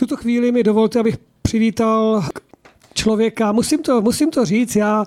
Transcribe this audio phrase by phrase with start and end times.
[0.00, 2.24] tuto chvíli mi dovolte, abych přivítal
[2.94, 3.52] člověka.
[3.52, 5.04] Musím to, musím to říct, já,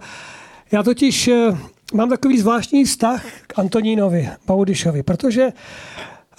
[0.72, 1.58] já totiž eh,
[1.94, 5.46] mám takový zvláštní vztah k Antonínovi Baudišovi, protože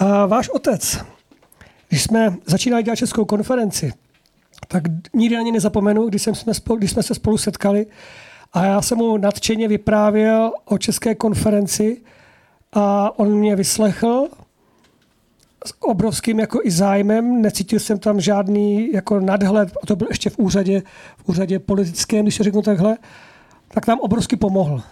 [0.01, 0.99] uh, váš otec,
[1.89, 3.93] když jsme začínali dělat českou konferenci,
[4.69, 4.83] tak
[5.15, 7.87] nikdy ani nezapomenu, když, jsme, spolu, když jsme se spolu setkali
[8.53, 12.03] a já jsem mu nadšeně vyprávěl o české konferenci
[12.73, 14.29] a on mě vyslechl
[15.67, 20.31] s obrovským jako i zájmem, necítil jsem tam žádný jako nadhled, a to byl ještě
[20.31, 20.83] v úřadě,
[21.17, 22.97] v úřadě politickém, když to řeknu takhle,
[23.69, 24.83] tak nám obrovsky pomohl.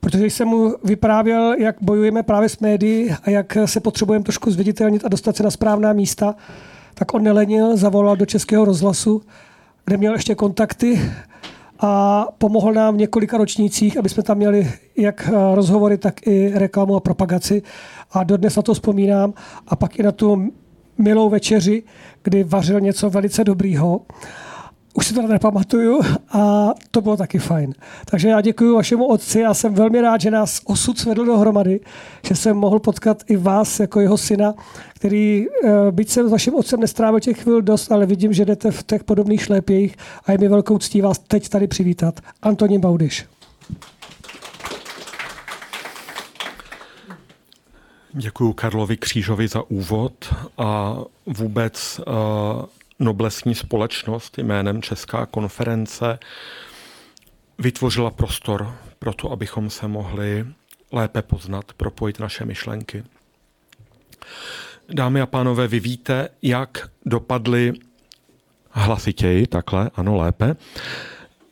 [0.00, 5.04] Protože jsem mu vyprávěl, jak bojujeme právě s médií a jak se potřebujeme trošku zviditelnit
[5.04, 6.34] a dostat se na správná místa,
[6.94, 9.22] tak on nelenil, zavolal do Českého rozhlasu,
[9.84, 11.00] kde měl ještě kontakty
[11.80, 16.52] a pomohl nám v několika ročnících, aby jsme tam měli jak eh, rozhovory, tak i
[16.54, 17.62] reklamu a propagaci.
[18.12, 19.34] A dodnes na to vzpomínám.
[19.66, 20.52] A pak i na tu
[20.98, 21.82] milou večeři,
[22.22, 24.00] kdy vařil něco velice dobrýho
[24.94, 26.00] už si to nepamatuju
[26.32, 27.74] a to bylo taky fajn.
[28.04, 31.80] Takže já děkuji vašemu otci a jsem velmi rád, že nás osud svedl dohromady,
[32.26, 34.54] že jsem mohl potkat i vás jako jeho syna,
[34.94, 38.70] který, eh, byť jsem s vaším otcem nestrávil těch chvil dost, ale vidím, že jdete
[38.70, 39.96] v těch podobných šlépějích
[40.26, 42.20] a je mi velkou ctí vás teď tady přivítat.
[42.42, 43.26] Antonín Baudiš.
[48.12, 52.14] Děkuji Karlovi Křížovi za úvod a vůbec uh,
[52.98, 56.18] noblesní společnost jménem Česká konference
[57.58, 60.46] vytvořila prostor pro to, abychom se mohli
[60.92, 63.04] lépe poznat, propojit naše myšlenky.
[64.88, 67.72] Dámy a pánové, vy víte, jak dopadly
[68.70, 70.56] hlasitěji, takhle, ano, lépe.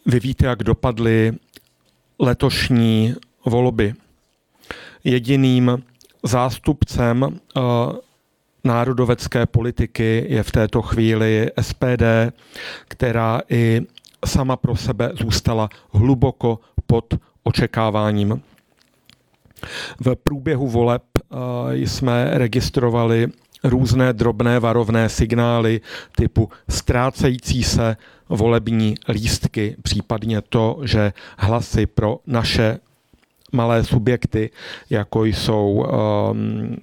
[0.07, 1.33] Vy víte, jak dopadly
[2.19, 3.95] letošní volby.
[5.05, 5.83] Jediným
[6.23, 7.63] zástupcem uh,
[8.65, 12.03] národovecké politiky je v této chvíli SPD,
[12.89, 13.81] která i
[14.27, 18.43] sama pro sebe zůstala hluboko pod očekáváním.
[20.01, 21.37] V průběhu voleb eh,
[21.77, 23.29] jsme registrovali
[23.65, 25.81] různé drobné varovné signály
[26.17, 27.97] typu ztrácející se
[28.29, 32.79] volební lístky, případně to, že hlasy pro naše
[33.53, 34.51] malé subjekty,
[34.91, 35.87] jako jsou
[36.31, 36.77] um,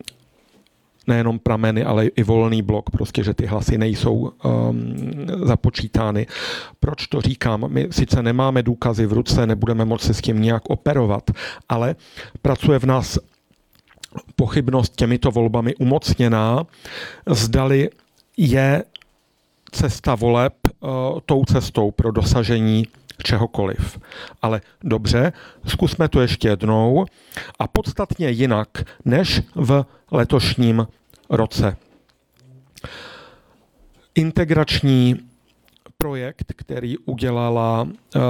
[1.09, 4.31] nejenom prameny, ale i volný blok, prostě, že ty hlasy nejsou um,
[5.43, 6.27] započítány.
[6.79, 7.65] Proč to říkám?
[7.67, 11.31] My sice nemáme důkazy v ruce, nebudeme moci s tím nějak operovat,
[11.69, 11.95] ale
[12.41, 13.19] pracuje v nás
[14.35, 16.65] pochybnost těmito volbami umocněná,
[17.25, 17.89] zdali
[18.37, 18.83] je
[19.71, 20.89] cesta voleb uh,
[21.25, 22.87] tou cestou pro dosažení
[23.23, 23.99] čehokoliv.
[24.41, 25.33] Ale dobře,
[25.65, 27.05] zkusme to ještě jednou
[27.59, 28.67] a podstatně jinak
[29.05, 30.87] než v letošním
[31.29, 31.77] roce.
[34.15, 35.15] Integrační
[35.97, 38.21] projekt, který udělala uh,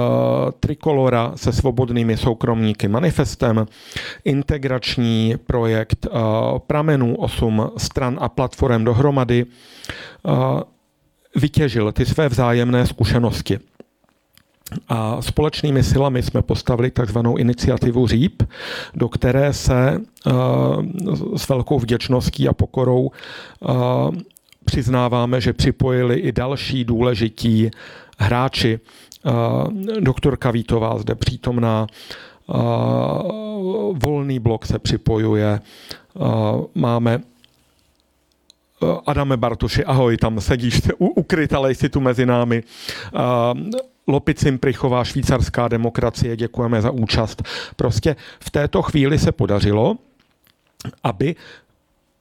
[0.60, 3.66] Trikolora se svobodnými soukromníky manifestem,
[4.24, 9.46] integrační projekt uh, Pramenů 8 stran a platform dohromady,
[10.22, 10.60] uh,
[11.36, 13.58] vytěžil ty své vzájemné zkušenosti.
[14.88, 18.42] A společnými silami jsme postavili takzvanou iniciativu REAP,
[18.94, 20.32] do které se uh,
[21.36, 23.10] s velkou vděčností a pokorou
[23.60, 24.14] uh,
[24.64, 27.70] přiznáváme, že připojili i další důležití
[28.18, 28.80] hráči.
[29.24, 31.86] Uh, doktorka Vítová zde přítomná,
[33.92, 35.60] volný blok se připojuje,
[36.74, 37.20] máme
[39.06, 42.62] Adame Bartuši, ahoj, tam sedíš ukryt, ale jsi tu mezi námi.
[44.10, 47.42] Lopicim Prichová, švýcarská demokracie, děkujeme za účast.
[47.76, 49.96] Prostě v této chvíli se podařilo,
[51.04, 51.36] aby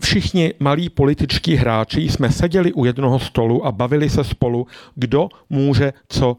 [0.01, 5.93] všichni malí političtí hráči jsme seděli u jednoho stolu a bavili se spolu, kdo může
[6.09, 6.37] co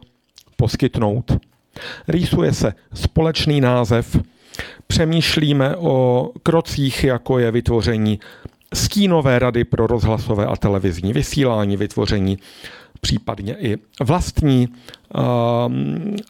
[0.56, 1.32] poskytnout.
[2.08, 4.16] Rýsuje se společný název,
[4.86, 8.20] přemýšlíme o krocích, jako je vytvoření
[8.74, 12.38] stínové rady pro rozhlasové a televizní vysílání, vytvoření
[13.00, 15.22] případně i vlastní uh,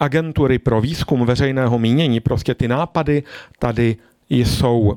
[0.00, 2.20] agentury pro výzkum veřejného mínění.
[2.20, 3.22] Prostě ty nápady
[3.58, 3.96] tady
[4.28, 4.96] jsou.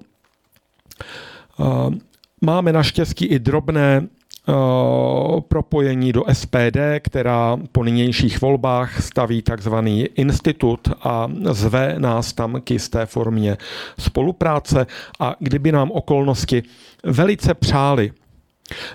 [1.59, 1.93] Uh,
[2.41, 4.01] máme naštěstí i drobné
[4.47, 12.61] uh, propojení do SPD, která po nynějších volbách staví takzvaný institut a zve nás tam
[12.61, 13.57] k jisté formě
[13.99, 14.87] spolupráce
[15.19, 16.63] a kdyby nám okolnosti
[17.03, 18.11] velice přáli,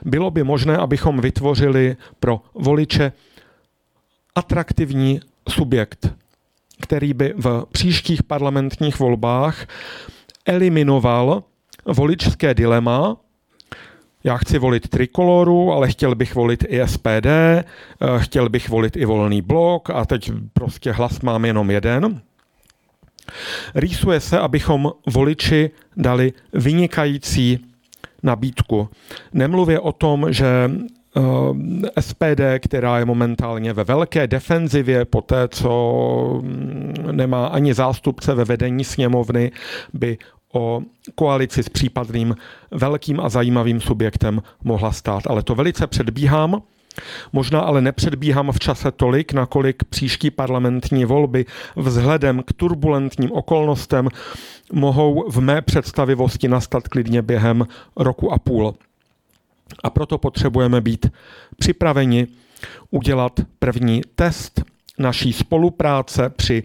[0.04, 3.12] bylo by možné, abychom vytvořili pro voliče
[4.34, 6.14] atraktivní subjekt,
[6.80, 9.66] který by v příštích parlamentních volbách
[10.46, 11.42] eliminoval
[11.86, 13.16] voličské dilema,
[14.24, 17.64] já chci volit trikoloru, ale chtěl bych volit i SPD, eh,
[18.18, 22.20] chtěl bych volit i volný blok a teď prostě hlas mám jenom jeden.
[23.74, 27.58] Rýsuje se, abychom voliči dali vynikající
[28.22, 28.88] nabídku.
[29.32, 30.70] Nemluvě o tom, že
[31.16, 38.34] eh, SPD, která je momentálně ve velké defenzivě po té, co mm, nemá ani zástupce
[38.34, 39.52] ve vedení sněmovny,
[39.92, 40.18] by
[40.52, 40.82] o
[41.14, 42.36] koalici s případným
[42.70, 45.22] velkým a zajímavým subjektem mohla stát.
[45.26, 46.62] Ale to velice předbíhám.
[47.32, 51.46] Možná ale nepředbíhám v čase tolik, nakolik příští parlamentní volby
[51.76, 54.08] vzhledem k turbulentním okolnostem
[54.72, 57.66] mohou v mé představivosti nastat klidně během
[57.96, 58.74] roku a půl.
[59.84, 61.06] A proto potřebujeme být
[61.58, 62.26] připraveni
[62.90, 64.62] udělat první test
[64.98, 66.62] naší spolupráce při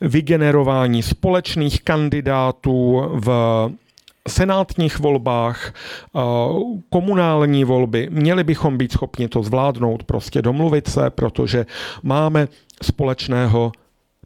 [0.00, 3.28] vygenerování společných kandidátů v
[4.28, 6.20] senátních volbách, eh,
[6.90, 11.66] komunální volby, měli bychom být schopni to zvládnout, prostě domluvit se, protože
[12.02, 12.48] máme
[12.82, 13.72] společného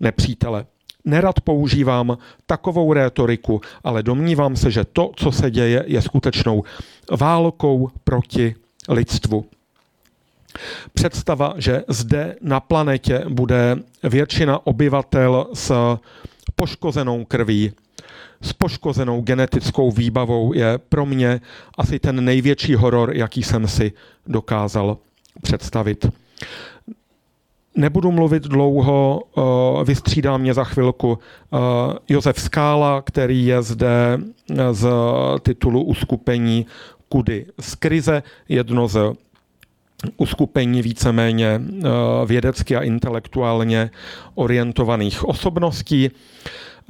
[0.01, 0.67] nepřítele.
[1.05, 6.65] Nerad používám takovou rétoriku, ale domnívám se, že to, co se děje, je skutečnou
[7.11, 8.55] válkou proti
[8.89, 9.45] lidstvu.
[10.95, 15.99] Představa, že zde na planetě bude většina obyvatel s
[16.57, 17.73] poškozenou krví,
[18.43, 21.41] s poškozenou genetickou výbavou je pro mě
[21.79, 23.93] asi ten největší horor, jaký jsem si
[24.27, 24.99] dokázal
[25.43, 26.07] představit.
[27.77, 31.59] Nebudu mluvit dlouho, eh, vystřídá mě za chvilku eh,
[32.09, 34.19] Josef Skála, který je zde
[34.73, 34.89] z
[35.43, 36.67] titulu uskupení
[37.09, 38.99] Kudy z krize, jedno z
[40.17, 41.87] uskupení víceméně eh,
[42.27, 43.91] vědecky a intelektuálně
[44.35, 46.11] orientovaných osobností.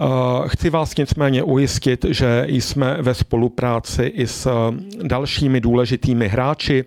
[0.01, 4.53] Eh, chci vás nicméně ujistit, že jsme ve spolupráci i s eh,
[5.07, 6.85] dalšími důležitými hráči.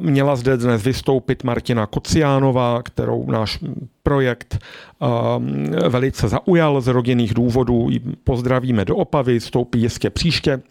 [0.00, 3.58] Měla zde dnes vystoupit Martina Kociánová, kterou náš
[4.02, 4.58] projekt
[5.88, 7.88] velice zaujal z rodinných důvodů.
[8.24, 10.62] Pozdravíme do Opavy, stoupí jistě příště.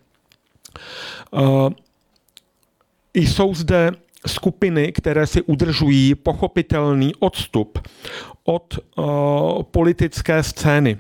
[3.14, 3.92] Jsou zde
[4.28, 7.80] skupiny, které si udržují pochopitelný odstup
[8.44, 8.80] od
[9.72, 10.98] politické scény.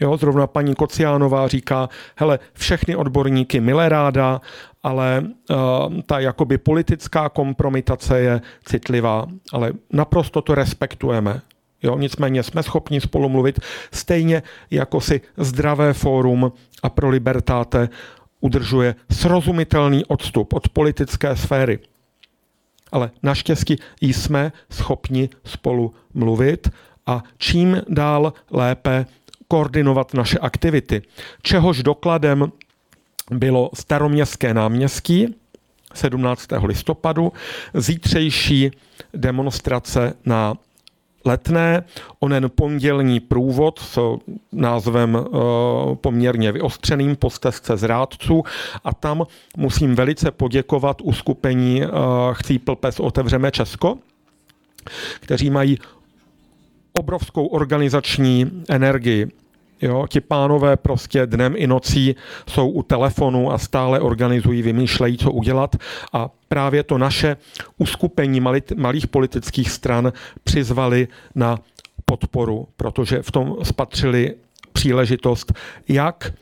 [0.00, 4.40] Jo, zrovna paní Kociánová říká, hele, všechny odborníky milé ráda,
[4.82, 5.56] ale uh,
[6.06, 11.40] ta jakoby politická kompromitace je citlivá, ale naprosto to respektujeme.
[11.82, 13.60] Jo, nicméně jsme schopni spolu mluvit
[13.92, 17.88] stejně jako si zdravé fórum a pro libertáte
[18.40, 21.78] udržuje srozumitelný odstup od politické sféry
[22.92, 26.68] ale naštěstí jsme schopni spolu mluvit
[27.06, 29.06] a čím dál lépe
[29.50, 31.02] koordinovat naše aktivity.
[31.42, 32.52] Čehož dokladem
[33.30, 35.34] bylo staroměstské náměstí
[35.94, 36.46] 17.
[36.64, 37.32] listopadu,
[37.74, 38.70] zítřejší
[39.14, 40.54] demonstrace na
[41.24, 41.84] letné,
[42.20, 44.18] onen pondělní průvod s
[44.52, 45.38] názvem eh,
[45.94, 48.42] poměrně vyostřeným po stezce zrádců
[48.84, 49.24] a tam
[49.56, 51.88] musím velice poděkovat uskupení eh,
[52.32, 53.98] Chcípl pes Otevřeme Česko,
[55.20, 55.78] kteří mají
[56.92, 59.39] obrovskou organizační energii.
[59.82, 62.16] Jo, ti pánové prostě dnem i nocí
[62.48, 65.76] jsou u telefonu a stále organizují, vymýšlejí, co udělat
[66.12, 67.36] a právě to naše
[67.78, 68.40] uskupení
[68.76, 70.12] malých politických stran
[70.44, 71.58] přizvali na
[72.04, 74.34] podporu, protože v tom spatřili
[74.72, 75.52] příležitost,
[75.88, 76.32] jak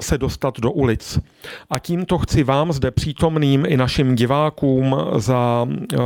[0.00, 1.18] se dostat do ulic.
[1.70, 6.00] A tímto chci vám zde přítomným i našim divákům za uh,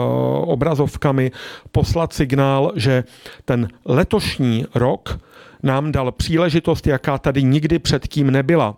[0.50, 1.30] obrazovkami
[1.72, 3.04] poslat signál, že
[3.44, 5.18] ten letošní rok
[5.64, 8.76] nám dal příležitost, jaká tady nikdy předtím nebyla.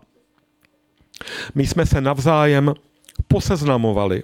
[1.55, 2.73] My jsme se navzájem
[3.27, 4.23] poseznamovali.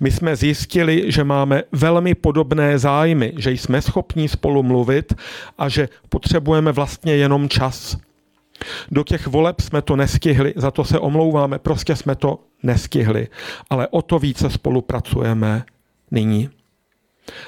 [0.00, 5.14] My jsme zjistili, že máme velmi podobné zájmy, že jsme schopni spolu mluvit
[5.58, 7.96] a že potřebujeme vlastně jenom čas.
[8.90, 13.28] Do těch voleb jsme to nestihli, za to se omlouváme, prostě jsme to nestihli,
[13.70, 15.64] ale o to více spolupracujeme
[16.10, 16.50] nyní.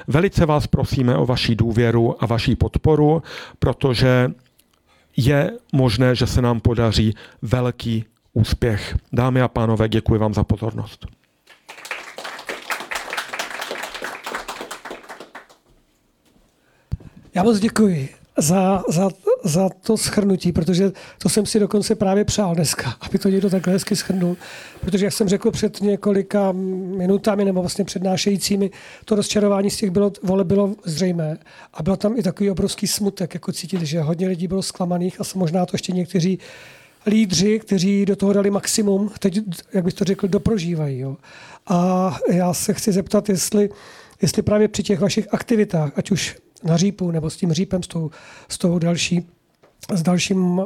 [0.07, 3.23] Velice vás prosíme o vaši důvěru a vaši podporu,
[3.59, 4.31] protože
[5.17, 8.97] je možné, že se nám podaří velký úspěch.
[9.13, 11.07] Dámy a pánové, děkuji vám za pozornost.
[17.35, 19.11] Já moc děkuji za, za,
[19.45, 23.73] za to schrnutí, protože to jsem si dokonce právě přál dneska, aby to někdo takhle
[23.73, 24.37] hezky schrnul.
[24.81, 28.71] Protože, jak jsem řekl před několika minutami nebo vlastně přednášejícími,
[29.05, 31.39] to rozčarování z těch bylo, vole bylo zřejmé.
[31.75, 35.25] A byl tam i takový obrovský smutek, jako cítit, že hodně lidí bylo zklamaných a
[35.35, 36.39] možná to ještě někteří
[37.07, 39.39] lídři, kteří do toho dali maximum, teď,
[39.73, 40.99] jak bych to řekl, doprožívají.
[40.99, 41.17] Jo.
[41.67, 43.71] A já se chci zeptat, jestli,
[44.23, 47.87] jestli právě při těch vašich aktivitách, ať už na řípu nebo s tím řípem, s
[47.89, 48.11] tou,
[48.49, 49.27] s tou další,
[49.95, 50.61] s dalším,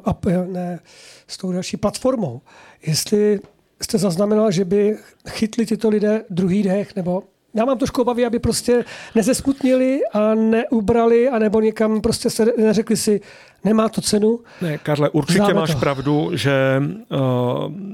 [0.47, 0.81] ne,
[1.29, 2.41] s tou další platformou,
[2.87, 3.41] jestli
[3.83, 4.97] jste zaznamenal, že by
[5.29, 7.23] chytli tyto lidé druhý dech, nebo
[7.55, 8.85] já mám trošku obavy, aby prostě
[9.15, 13.21] nezesmutnili a neubrali, anebo někam prostě se neřekli si,
[13.65, 14.41] nemá to cenu.
[14.63, 15.81] Ne, Karle, určitě Zdáme máš to.
[15.81, 17.19] pravdu, že uh,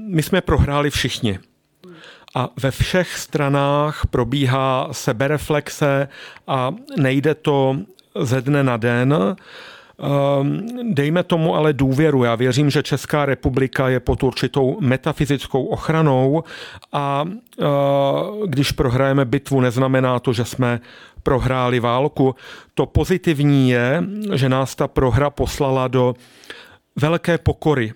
[0.07, 1.39] my jsme prohráli všichni.
[2.35, 6.07] A ve všech stranách probíhá sebereflexe
[6.47, 7.77] a nejde to
[8.19, 9.35] ze dne na den.
[9.99, 12.23] Ehm, dejme tomu ale důvěru.
[12.23, 16.43] Já věřím, že Česká republika je pod určitou metafyzickou ochranou
[16.93, 17.65] a eh,
[18.45, 20.79] když prohrajeme bitvu, neznamená to, že jsme
[21.23, 22.35] prohráli válku.
[22.73, 26.13] To pozitivní je, že nás ta prohra poslala do
[26.95, 27.93] velké pokory.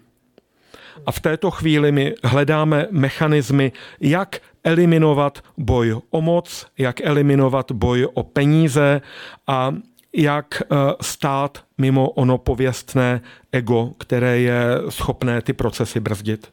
[1.06, 8.08] A v této chvíli my hledáme mechanismy, jak eliminovat boj o moc, jak eliminovat boj
[8.14, 9.02] o peníze
[9.48, 9.76] a
[10.14, 16.48] jak eh, stát mimo ono pověstné ego, které je schopné ty procesy brzdit.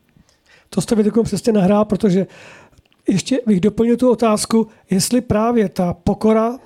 [0.70, 2.26] To jste mi přesně nahrál, protože
[3.08, 6.58] ještě bych doplnil tu otázku, jestli právě ta pokora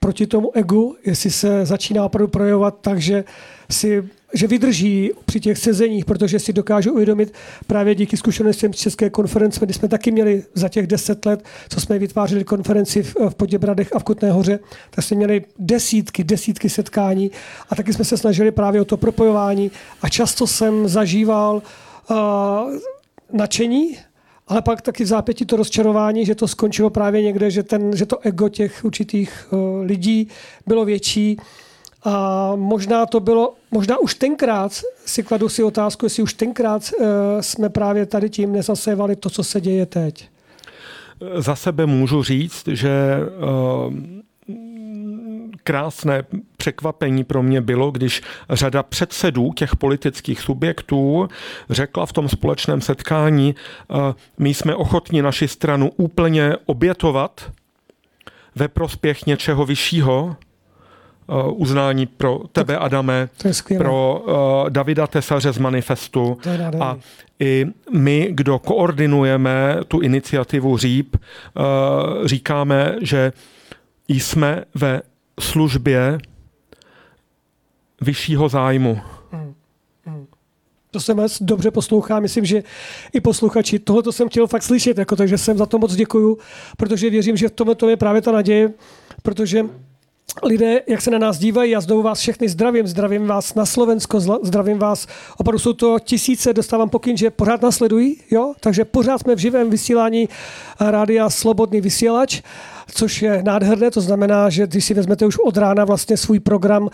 [0.00, 3.24] proti tomu egu, jestli se začíná opravdu projevovat tak, že
[3.70, 7.34] si že vydrží při těch sezeních, protože si dokážu uvědomit
[7.66, 11.98] právě díky zkušenostem České konference, kdy jsme taky měli za těch deset let, co jsme
[11.98, 14.58] vytvářeli konferenci v, Poděbradech a v Kutné hoře,
[14.90, 17.30] tak jsme měli desítky, desítky setkání
[17.70, 19.70] a taky jsme se snažili právě o to propojování
[20.02, 21.62] a často jsem zažíval
[22.10, 22.16] uh,
[23.32, 23.96] nadšení,
[24.48, 28.06] ale pak taky v zápětí to rozčarování, že to skončilo právě někde, že, ten, že
[28.06, 30.28] to ego těch určitých uh, lidí
[30.66, 31.36] bylo větší
[32.04, 34.72] a možná to bylo, možná už tenkrát
[35.06, 37.06] si kladu si otázku, jestli už tenkrát uh,
[37.40, 40.28] jsme právě tady tím nezasévali to, co se děje teď.
[41.36, 43.18] Za sebe můžu říct, že
[43.86, 43.94] uh,
[45.62, 46.22] krásné
[46.56, 51.28] překvapení pro mě bylo, když řada předsedů těch politických subjektů
[51.70, 53.54] řekla v tom společném setkání,
[53.88, 53.98] uh,
[54.38, 57.52] my jsme ochotni naši stranu úplně obětovat
[58.54, 60.36] ve prospěch něčeho vyššího,
[61.52, 66.38] uznání pro tebe, to, Adame, to pro uh, Davida Tesaře z Manifestu
[66.80, 66.96] a
[67.40, 73.32] i my, kdo koordinujeme tu iniciativu RÍP, uh, říkáme, že
[74.08, 75.02] jsme ve
[75.40, 76.18] službě
[78.00, 79.00] vyššího zájmu.
[79.32, 79.54] Hmm.
[80.04, 80.26] Hmm.
[80.90, 82.62] To se vás dobře poslouchá, myslím, že
[83.12, 83.78] i posluchači.
[83.78, 86.38] Tohle jsem chtěl fakt slyšet, jako, takže jsem za to moc děkuju,
[86.76, 88.72] protože věřím, že v tomhle to je právě ta naděje,
[89.22, 89.64] protože
[90.42, 94.20] lidé, jak se na nás dívají, já znovu vás všechny zdravím, zdravím vás na Slovensko,
[94.42, 95.06] zdravím vás,
[95.36, 98.54] opravdu jsou to tisíce, dostávám pokyn, že pořád nasledují, jo?
[98.60, 100.28] takže pořád jsme v živém vysílání
[100.80, 102.42] rádia Slobodný vysílač,
[102.92, 106.88] což je nádherné, to znamená, že když si vezmete už od rána vlastně svůj program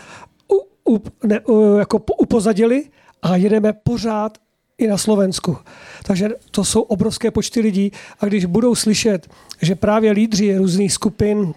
[0.53, 2.85] u, u, ne, u, jako upozadili
[3.23, 4.39] a jedeme pořád
[4.79, 5.57] i na Slovensku.
[6.03, 9.29] Takže to jsou obrovské počty lidí a když budou slyšet,
[9.63, 11.55] že právě lídři různých skupin,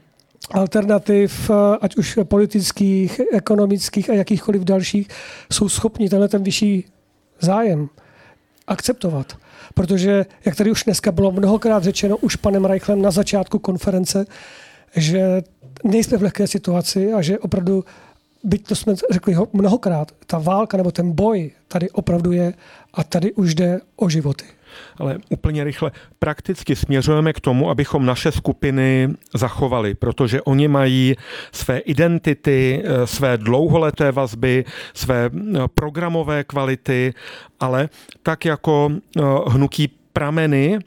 [0.51, 5.07] alternativ, eh, ať už politických, ekonomických a jakýchkoliv dalších,
[5.51, 6.85] jsou schopni tenhle ten vyšší
[7.39, 7.89] zájem
[8.67, 9.33] akceptovat.
[9.73, 14.25] Protože, jak tady už dneska bylo mnohokrát řečeno, už panem Reichlem na začátku konference,
[14.95, 15.41] že
[15.83, 17.85] nejsme v lehké situaci a že opravdu,
[18.43, 22.53] byť to jsme řekli mnohokrát, ta válka nebo ten boj tady opravdu je
[22.93, 24.45] a tady už jde o životy
[24.99, 25.91] ale úplně rychle.
[26.19, 31.15] Prakticky směřujeme k tomu, abychom naše skupiny zachovali, protože oni mají
[31.51, 37.13] své identity, eh, své dlouholeté vazby, své eh, programové kvality,
[37.59, 37.89] ale
[38.23, 40.79] tak jako eh, hnutí prameny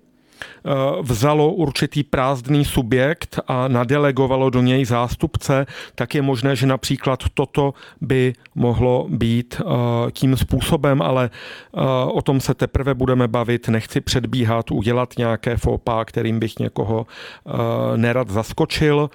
[1.02, 7.74] vzalo určitý prázdný subjekt a nadelegovalo do něj zástupce, tak je možné, že například toto
[8.00, 11.80] by mohlo být eh, tím způsobem, ale eh,
[12.12, 13.68] o tom se teprve budeme bavit.
[13.68, 17.06] Nechci předbíhat, udělat nějaké fopa, kterým bych někoho
[17.96, 19.10] nerad zaskočil.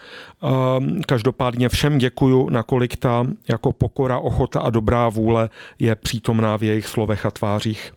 [1.08, 6.88] Každopádně všem děkuju, nakolik ta jako pokora, ochota a dobrá vůle je přítomná v jejich
[6.88, 7.92] slovech a tvářích.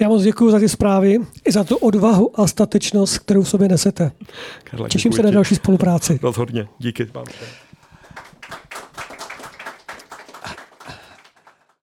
[0.00, 3.68] Já moc děkuji za ty zprávy i za tu odvahu a statečnost, kterou v sobě
[3.68, 4.12] nesete.
[4.64, 6.18] Karle, Těším se na další spolupráci.
[6.22, 6.68] Rozhodně.
[6.78, 7.24] Díky vám.